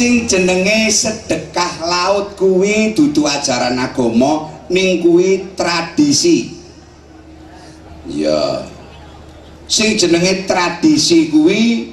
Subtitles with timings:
[0.00, 6.56] sing jenenge sedekah laut kuwi dudu ajaran agama ning kuwi tradisi.
[8.08, 8.64] Ya.
[9.68, 11.92] Sing jenenge tradisi kuwi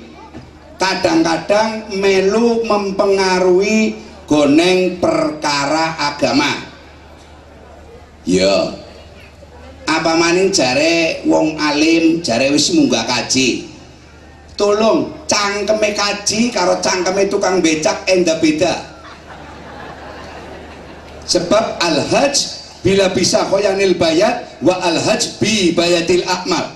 [0.80, 6.64] kadang-kadang melu mempengaruhi goneng perkara agama.
[8.24, 8.72] Ya.
[9.84, 13.77] Apa maning jare wong alim jare wis munggah kaji
[14.58, 18.98] tolong cangkeme kaji karo cangkeme tukang becak enda beda.
[21.30, 22.36] Sebab al-hajj
[22.82, 26.74] bila bisa khoyanil bayat wa al-hajj bi bayatil akmal.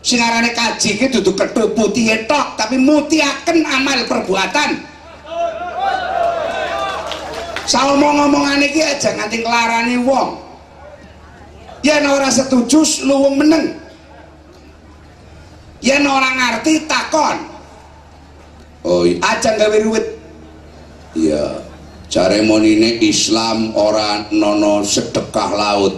[0.00, 4.88] Singarane kaji ke duduk ketut putih tok tapi mutiaken amal perbuatan.
[7.68, 10.42] Saya ngomong-ngomongan ini aja nganti kelarani wong.
[11.84, 13.79] Ya ora setuju lu wong meneng
[15.80, 17.38] yen orang ngerti takon.
[18.84, 20.06] Oh aja gawe ruwet.
[21.16, 21.70] Iya
[22.10, 25.94] ceremonine Islam orang nono sedekah laut.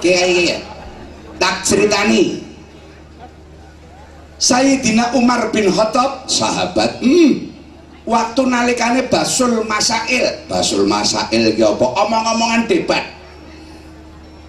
[0.00, 0.58] Kayak ya
[1.40, 2.44] tak ceritani.
[4.34, 7.48] Sayyidina Umar bin Khattab sahabat hmm,
[8.04, 10.44] waktu nalikane basul masail.
[10.50, 11.86] Basul masail ya apa?
[12.04, 13.08] Omong-omongan debat.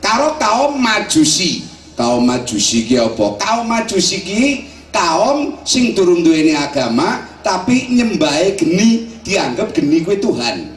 [0.04, 4.44] Karo kaum majusi kaum majusi ki apa kaum majusi ki
[4.92, 10.72] kaum sing durung duweni agama tapi nyembahe geni dianggap geni kuwi Tuhan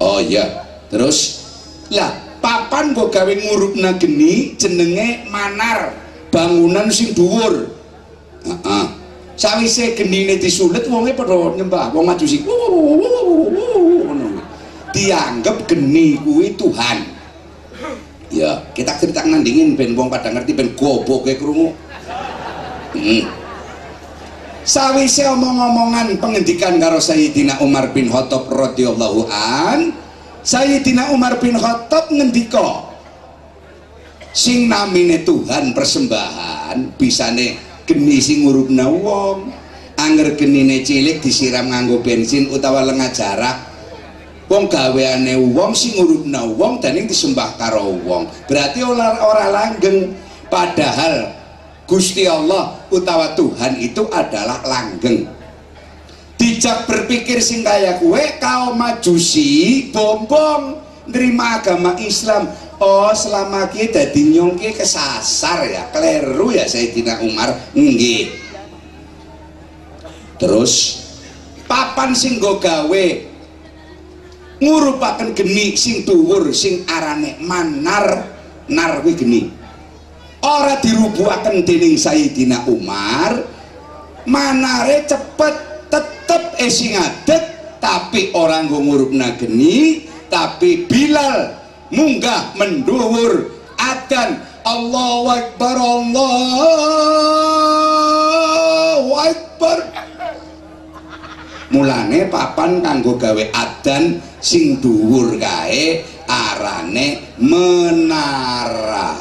[0.00, 1.44] oh iya terus
[1.92, 5.92] lah papan kok gawe ngurupna geni jenenge manar
[6.32, 7.68] bangunan sing dhuwur
[8.44, 8.86] heeh uh -uh.
[9.36, 12.40] sawise genine disulit wonge padha nyembah wong majusi
[14.96, 17.15] dianggap geni kuwi Tuhan
[18.36, 21.72] ya kita cerita nandingin ben wong pada ngerti ben goboke krungu
[22.92, 23.24] hmm.
[24.66, 29.96] sawise omong-omongan pengendikan karo Sayyidina Umar bin Khattab radhiyallahu an
[30.44, 32.92] Sayyidina Umar bin Khattab ngendika
[34.36, 37.56] sing namine Tuhan persembahan bisane
[37.88, 39.48] geni sing ngurupna wong
[39.96, 43.65] anger genine cilik disiram nganggo bensin utawa lengah jarak
[44.46, 48.30] wong gaweane wong sing ngurupna wong dan yang disembah karo wong.
[48.46, 50.14] Berarti ora ora langgeng.
[50.46, 51.34] Padahal
[51.86, 55.26] Gusti Allah utawa Tuhan itu adalah langgeng.
[56.36, 60.78] Dijak berpikir sing kaya kue kaum majusi bombong
[61.10, 62.50] nerima agama Islam.
[62.76, 67.56] Oh selama kita dadi nyongke kesasar ya kleru ya Sayyidina Umar.
[67.72, 68.28] Nggih.
[70.36, 71.00] Terus
[71.64, 73.06] papan sing gawe
[74.60, 78.24] ngurupaken geni sing dhuwur sing arane manar
[78.70, 79.42] nar kuwi geni.
[80.46, 83.42] Ora dirubuhaken dening Sayyidina Umar
[84.28, 85.54] manare cepet
[85.90, 87.42] tetep esing adet
[87.82, 91.54] tapi orang nggo ngurupna geni tapi Bilal
[91.90, 96.66] munggah mendhuwur adan Allahu Akbar Allahu
[99.14, 99.78] Akbar.
[101.66, 109.18] Mulane papan kanggo gawe adan sing dhuwur kae arane menara.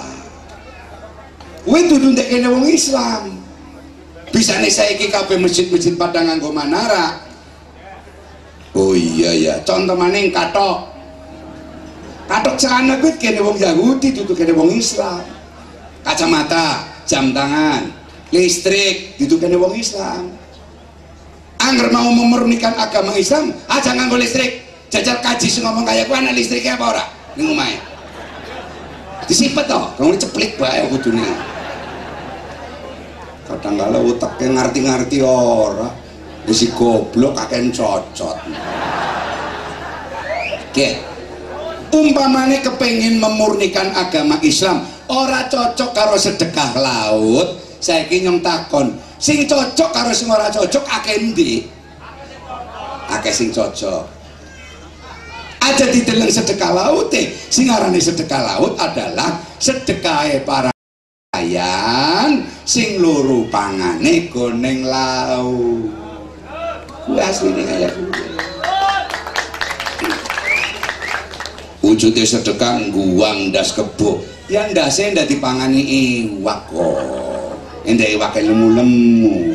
[1.65, 3.33] Kuwi dudu ndek kene wong Islam.
[4.29, 7.25] Bisane saiki kabeh masjid-masjid pada nganggo menara.
[8.77, 10.93] Oh iya ya contoh maning katok
[12.29, 15.25] katok celana kuwi kene wong Yahudi dudu kene wong Islam.
[16.05, 17.89] Kacamata jam tangan
[18.29, 20.37] listrik dudu kene wong Islam.
[21.65, 26.37] Angger mau memurnikan agama Islam aja nganggo listrik jajal kaji sing ngomong kayak gua anak
[26.37, 27.03] listriknya apa ora?
[27.35, 27.77] Ning omahe.
[29.25, 31.25] Disipet toh kamu ceplik bae kudune.
[33.45, 35.89] Kadang kala uteknya ngerti-ngerti ora.
[36.45, 38.37] Isi goblok kakek cocot.
[40.69, 40.89] Oke.
[41.95, 48.91] Umpamane kepengin memurnikan agama Islam ora cocok karo sedekah laut saya nyong takon
[49.21, 51.63] sing cocok karo sing ora cocok akeh endi?
[53.07, 54.24] Akeh sing cocok
[55.65, 57.33] aja dideleng sedekah laut eh.
[57.49, 60.69] Sing arane sedekah laut adalah sedekah para
[61.33, 65.89] ayan sing loro pangane goneng laut.
[67.05, 67.89] Kuwi asline kaya
[71.85, 76.97] wujudnya sedekah guang das kebo yang ndase ndak dipangani iwak kok.
[77.85, 79.53] Endak iwak lemu-lemu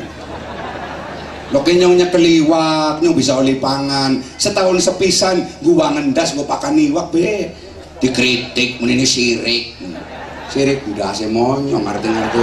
[1.50, 4.22] lo kenyong keliwak nyong bisa oli pangan.
[4.38, 7.50] Setahun sepisan gua ngendas gua pakan iwak be.
[8.00, 9.76] Dikritik ini sirik.
[10.50, 12.40] Sirik udah saya ngerti ngerti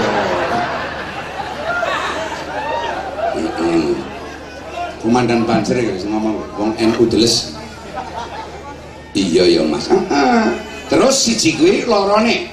[5.04, 7.56] komandan banser ya ngomong wong NU deles.
[9.16, 9.88] Iya ya mas.
[10.92, 12.52] Terus siji kuwi lorone.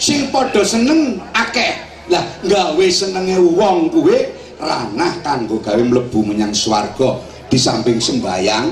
[0.00, 1.84] Sing padha seneng akeh.
[2.06, 8.66] Lah gawe senenge wong kuwi ranah kanggo gawe mlebu menyang swarga di samping sembayang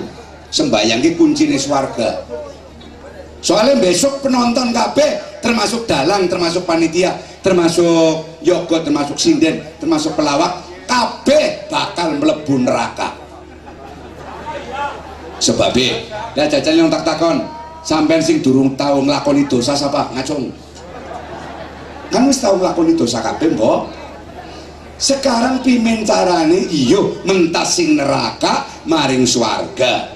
[0.54, 2.24] sembayang ki kuncine swarga.
[3.44, 7.12] Soalnya besok penonton kabeh termasuk dalang termasuk panitia
[7.44, 13.12] termasuk yoga termasuk sinden termasuk pelawak kabeh bakal mlebu neraka.
[15.42, 16.00] Sebabnya
[16.32, 17.44] ya jajan yang tak takon
[17.84, 20.48] sampai sing durung tahu ngelakoni dosa siapa ngacung.
[22.08, 24.03] Kan wis tahu ngelakoni dosa kabeh mbok
[25.04, 30.08] sekarang pimen carane iyo mentasing neraka maring swarga.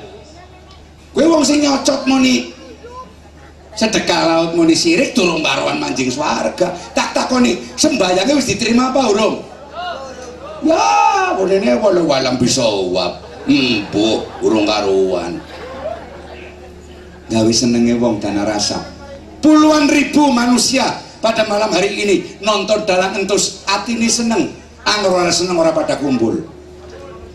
[1.12, 2.56] Gue wong sing nyocot muni
[3.76, 6.73] sedekah laut muni sirik tulung baruan mancing swarga.
[6.96, 9.44] Tak takoni sembayangnya wis diterima apa urung?
[10.64, 13.44] Ya ini walau walam bisa uap.
[13.44, 15.37] Empuh urung karuan.
[17.29, 18.81] Gawe senenge wong dana rasa.
[19.44, 25.29] Puluhan ribu manusia pada malam hari ini nonton dalam entus hati ini seneng anggur orang
[25.29, 26.40] seneng orang pada kumpul.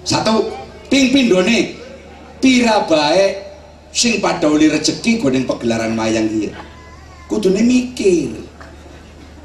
[0.02, 0.50] Satu
[0.90, 1.78] ping pindone
[2.42, 3.32] pira baik
[3.94, 6.52] sing pada uli rezeki godeng pegelaran wayang iya.
[7.30, 8.34] Kudune mikir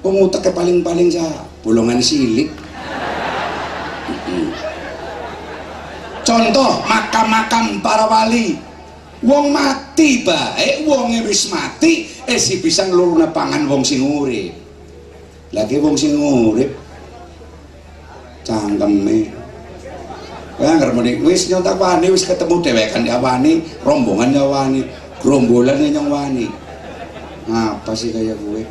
[0.01, 2.49] pengutek paling-paling sah bolongan silik.
[6.25, 8.57] Contoh makam-makam para wali.
[9.19, 14.55] Wong mati baik wong wis mati eh si bisa ngeluruna pangan wong sing urip.
[15.51, 16.88] Lagi wong sing urip
[18.49, 19.37] cangkeme
[20.59, 24.83] Ya ngerti wis nyontak wani wis ketemu dewekan ya wani, rombongan ya wani,
[25.23, 26.51] gerombolan ya wani.
[27.47, 28.67] Apa sih kayak gue?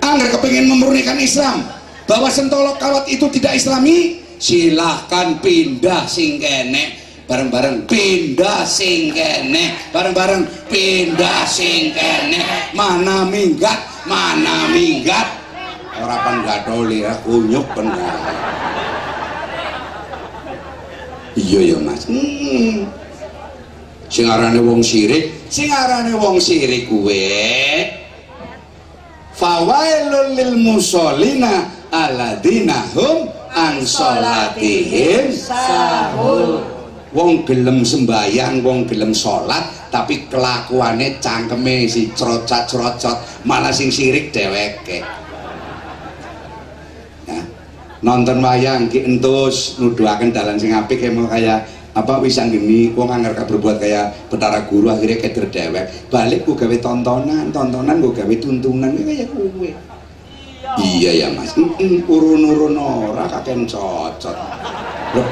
[0.00, 1.68] Angger kepingin memurnikan Islam.
[2.08, 6.96] Bahwa sentolok kawat itu tidak islami, silahkan pindah sing kene.
[7.28, 9.76] Bareng-bareng pindah sing kene.
[9.92, 12.72] Bareng-bareng pindah sing kene.
[12.72, 15.45] Mana minggat mana minggat
[16.02, 17.12] ora panggadoli ya.
[17.22, 18.56] Kunyuk bener
[21.36, 22.08] iya ya mas.
[22.08, 22.88] Hmm.
[24.64, 27.92] wong sirik sing arane wong sirik kuwe.
[29.36, 36.64] Fawailul lil musallina alladzina hum an salatihim sahul
[37.12, 45.04] wong gelem sembayang wong gelem sholat tapi kelakuannya cangkeme si cerocot-cerocot malah sing sirik deweke
[45.04, 45.25] ya.
[48.04, 51.64] Nonton wayang ki entus nuduhaken dalan sing apik mau kayak
[51.96, 52.92] apa wis gini.
[52.92, 58.12] Wong anggar berbuat kayak betara guru akhirnya kayak dewek balik gue gawe tontonan tontonan gue
[58.12, 59.72] gawe tuntunan kayak gue
[60.76, 61.56] iya ya mas.
[62.04, 64.36] Urun-urun ora kakek cocot.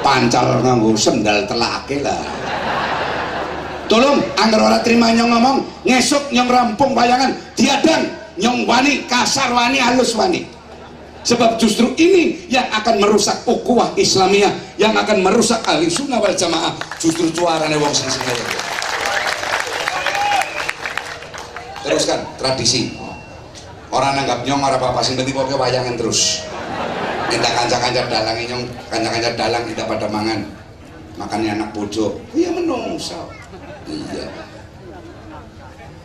[0.01, 2.25] Pancal nganggo sendal telake lah.
[3.85, 5.59] Tolong anggar ora terima nyong ngomong.
[5.85, 7.37] Ngesuk nyong rampung bayangan.
[7.53, 8.09] Diadang
[8.41, 10.54] nyong wani kasar wani halus wani
[11.25, 16.77] sebab justru ini yang akan merusak ukuah Islamiyah yang akan merusak ahli sunnah wal jamaah.
[17.01, 18.13] Justru cuarane wong sing
[21.85, 22.97] teruskan tradisi.
[23.93, 26.45] Orang nanggap nyong orang apa sing penting pokoknya wayangan terus.
[27.31, 30.45] Kita kanca-kanca dalang nyong kanca-kanca dalang kita pada mangan.
[31.15, 33.31] Makannya anak bojo iya menungso.
[33.87, 34.27] Iya.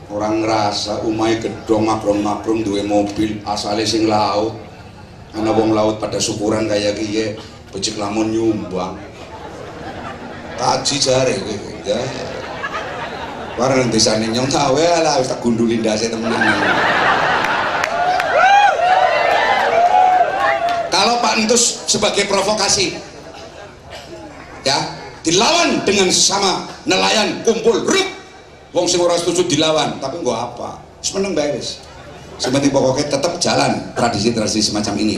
[0.09, 4.68] Orang ngerasa umai gedong makrum-makrum duwe mobil asalnya sing laut
[5.29, 7.37] karena wong laut pada syukuran kayak gini
[7.69, 8.97] becik lamun nyumbang.
[10.59, 11.35] Kaji jare
[11.87, 11.99] ya.
[13.55, 14.47] Barang desa nyong
[14.79, 16.57] ya lah tak gundulin dasi temen-temen
[20.99, 22.99] kalau Pak Entus sebagai provokasi
[24.67, 24.75] ya
[25.23, 28.09] dilawan dengan sesama nelayan kumpul rup.
[28.69, 30.77] Wong sing ora setuju dilawan tapi gua apa?
[31.01, 31.81] Wis
[32.39, 35.17] seperti pokoknya tetap jalan tradisi-tradisi semacam ini.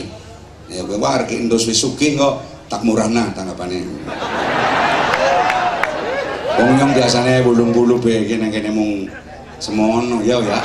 [0.66, 3.84] Ya gue war ke Indos wis sugih kok tak murah nah tanggapannya
[6.56, 9.06] wong nyong biasanya bulung-bulu bae kene kene mung
[9.62, 10.18] semono.
[10.26, 10.60] Ya ya.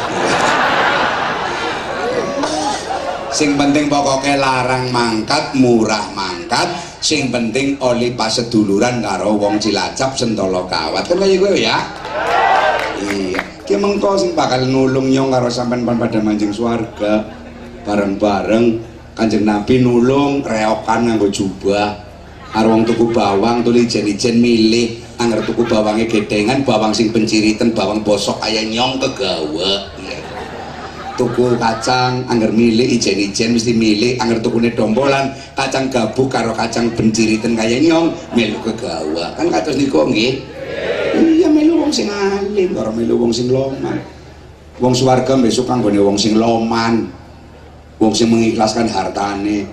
[3.30, 6.74] Sing penting pokoknya larang mangkat murah mangkat.
[6.98, 11.06] Sing penting oli paseduluran karo wong cilacap sentolo kawat.
[11.06, 11.78] Kan kayak gue ya?
[12.98, 17.30] Iya ki mengko sing bakal nulung nyong karo sampean pada mancing swarga.
[17.86, 18.82] Bareng-bareng
[19.14, 21.94] kanjeng nabi nulung reokan nganggo jubah.
[22.50, 24.98] Karo wong tuku bawang tuli ijen-ijen milih.
[25.22, 30.18] Anggar tuku bawangnya gedengan bawang sing penciritan bawang bosok ayah nyong kegawa iya.
[31.18, 34.18] tuku kacang angger milih ijen-ijen mesti milih.
[34.18, 40.02] Angger tukune dombolan kacang gabuk karo kacang benciriten kaya nyong melu kegawa kan kados niku
[40.10, 40.57] nggih
[41.88, 42.76] wong sing alim.
[42.76, 44.04] Karo melu wong sing loman.
[44.84, 47.08] Wong swarga besok kanggone wong sing loman.
[48.04, 49.64] Wong sing mengikhlaskan hartane.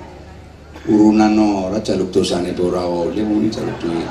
[0.87, 4.07] Urunan ora jaluk dosane ora oleh muni jaluk duit.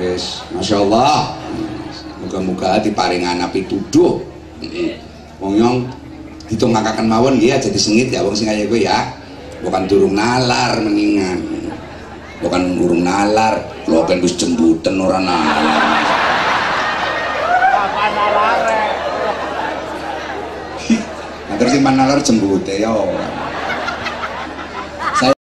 [0.00, 1.36] Wis masyaallah.
[2.24, 4.22] Muga-muga diparing anak pituduh
[5.42, 5.78] wong nyong
[6.46, 9.12] hitung ngakakan mawon ya jadi sengit ya wong sing kaya gue ya.
[9.62, 11.62] Bukan turung nalar mendingan
[12.42, 15.60] bukan urung nalar lo pengen wis jembuten orang nalar
[21.60, 23.41] terus nalar jembute ya orang